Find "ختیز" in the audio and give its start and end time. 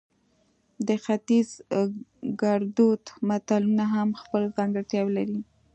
1.03-1.49